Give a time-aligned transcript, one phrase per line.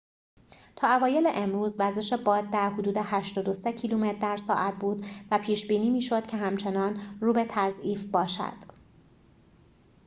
[0.75, 5.89] تا اوایل امروز وزش باد در حدود ۸۳ کیلومتر در ساعت بود و پیش بینی
[5.89, 8.53] می شد که همچنان رو به تضعیف باشد